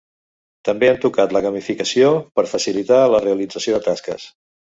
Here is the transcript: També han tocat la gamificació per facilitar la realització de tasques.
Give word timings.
També 0.69 0.87
han 0.91 0.95
tocat 1.03 1.35
la 1.35 1.41
gamificació 1.47 2.09
per 2.39 2.47
facilitar 2.53 2.99
la 3.17 3.23
realització 3.27 3.77
de 3.77 3.85
tasques. 3.91 4.27